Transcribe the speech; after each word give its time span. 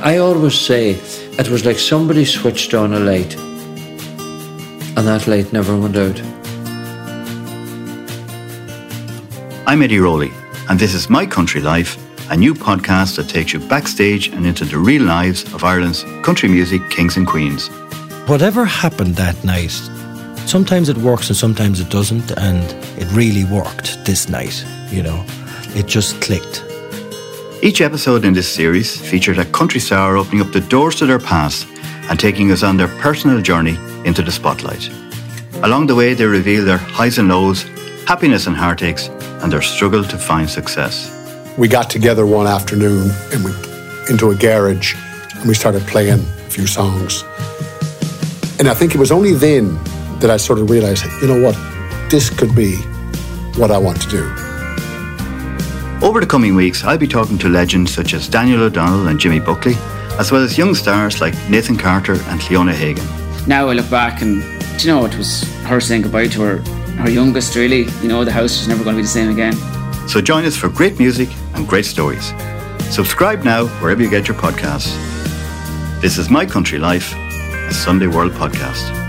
I 0.00 0.18
always 0.18 0.58
say 0.58 0.92
it 1.38 1.48
was 1.48 1.64
like 1.64 1.78
somebody 1.78 2.24
switched 2.24 2.72
on 2.74 2.94
a 2.94 3.00
light 3.00 3.36
and 4.96 5.06
that 5.06 5.26
light 5.26 5.52
never 5.52 5.76
went 5.76 5.96
out. 5.96 6.20
I'm 9.66 9.82
Eddie 9.82 9.98
Rowley, 9.98 10.30
and 10.68 10.78
this 10.78 10.94
is 10.94 11.08
My 11.08 11.26
Country 11.26 11.60
Life, 11.60 11.96
a 12.30 12.36
new 12.36 12.54
podcast 12.54 13.16
that 13.16 13.28
takes 13.28 13.52
you 13.52 13.60
backstage 13.60 14.28
and 14.28 14.46
into 14.46 14.64
the 14.64 14.78
real 14.78 15.02
lives 15.02 15.44
of 15.54 15.64
Ireland's 15.64 16.04
country 16.22 16.48
music 16.48 16.88
kings 16.90 17.16
and 17.16 17.26
queens. 17.26 17.68
Whatever 18.26 18.64
happened 18.64 19.16
that 19.16 19.42
night, 19.44 19.72
sometimes 20.46 20.88
it 20.88 20.98
works 20.98 21.28
and 21.28 21.36
sometimes 21.36 21.80
it 21.80 21.90
doesn't, 21.90 22.30
and 22.38 22.62
it 23.00 23.10
really 23.12 23.44
worked 23.44 24.04
this 24.04 24.28
night, 24.28 24.64
you 24.90 25.02
know. 25.02 25.24
It 25.74 25.86
just 25.86 26.20
clicked. 26.20 26.71
Each 27.64 27.80
episode 27.80 28.24
in 28.24 28.32
this 28.34 28.52
series 28.52 29.00
featured 29.00 29.38
a 29.38 29.44
country 29.44 29.78
star 29.78 30.16
opening 30.16 30.40
up 30.40 30.50
the 30.50 30.62
doors 30.62 30.96
to 30.96 31.06
their 31.06 31.20
past 31.20 31.68
and 32.10 32.18
taking 32.18 32.50
us 32.50 32.64
on 32.64 32.76
their 32.76 32.88
personal 32.98 33.40
journey 33.40 33.78
into 34.04 34.20
the 34.20 34.32
spotlight. 34.32 34.90
Along 35.62 35.86
the 35.86 35.94
way, 35.94 36.14
they 36.14 36.24
reveal 36.24 36.64
their 36.64 36.78
highs 36.78 37.18
and 37.18 37.28
lows, 37.28 37.62
happiness 38.04 38.48
and 38.48 38.56
heartaches, 38.56 39.06
and 39.44 39.52
their 39.52 39.62
struggle 39.62 40.02
to 40.02 40.18
find 40.18 40.50
success. 40.50 41.08
We 41.56 41.68
got 41.68 41.88
together 41.88 42.26
one 42.26 42.48
afternoon 42.48 43.12
and 43.32 43.44
we 43.44 43.52
into 44.10 44.30
a 44.30 44.34
garage 44.34 44.96
and 45.36 45.46
we 45.46 45.54
started 45.54 45.82
playing 45.82 46.18
a 46.18 46.50
few 46.50 46.66
songs. 46.66 47.22
And 48.58 48.68
I 48.68 48.74
think 48.74 48.96
it 48.96 48.98
was 48.98 49.12
only 49.12 49.34
then 49.34 49.78
that 50.18 50.30
I 50.30 50.36
sort 50.36 50.58
of 50.58 50.68
realized, 50.68 51.04
you 51.20 51.28
know 51.28 51.40
what, 51.40 51.54
this 52.10 52.28
could 52.28 52.56
be 52.56 52.74
what 53.54 53.70
I 53.70 53.78
want 53.78 54.02
to 54.02 54.08
do. 54.08 54.51
Over 56.02 56.18
the 56.18 56.26
coming 56.26 56.56
weeks, 56.56 56.82
I'll 56.82 56.98
be 56.98 57.06
talking 57.06 57.38
to 57.38 57.48
legends 57.48 57.94
such 57.94 58.12
as 58.12 58.26
Daniel 58.26 58.64
O'Donnell 58.64 59.06
and 59.06 59.20
Jimmy 59.20 59.38
Buckley, 59.38 59.74
as 60.18 60.32
well 60.32 60.42
as 60.42 60.58
young 60.58 60.74
stars 60.74 61.20
like 61.20 61.32
Nathan 61.48 61.76
Carter 61.76 62.14
and 62.14 62.40
Cliona 62.40 62.72
Hagan. 62.72 63.06
Now 63.46 63.68
I 63.68 63.74
look 63.74 63.88
back 63.88 64.20
and, 64.20 64.42
you 64.82 64.88
know, 64.88 65.06
it 65.06 65.16
was 65.16 65.44
her 65.62 65.80
saying 65.80 66.02
goodbye 66.02 66.26
to 66.26 66.42
her, 66.42 66.56
her 67.02 67.08
youngest, 67.08 67.54
really. 67.54 67.84
You 68.02 68.08
know, 68.08 68.24
the 68.24 68.32
house 68.32 68.58
was 68.58 68.66
never 68.66 68.82
going 68.82 68.96
to 68.96 68.98
be 68.98 69.02
the 69.02 69.08
same 69.08 69.30
again. 69.30 69.54
So 70.08 70.20
join 70.20 70.44
us 70.44 70.56
for 70.56 70.68
great 70.68 70.98
music 70.98 71.28
and 71.54 71.68
great 71.68 71.84
stories. 71.84 72.32
Subscribe 72.90 73.44
now 73.44 73.66
wherever 73.80 74.02
you 74.02 74.10
get 74.10 74.26
your 74.26 74.36
podcasts. 74.36 74.90
This 76.00 76.18
is 76.18 76.28
My 76.28 76.44
Country 76.44 76.80
Life, 76.80 77.14
a 77.14 77.72
Sunday 77.72 78.08
World 78.08 78.32
podcast. 78.32 79.01